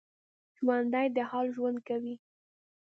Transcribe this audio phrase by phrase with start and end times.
[0.57, 2.15] ژوندي د حال ژوند کوي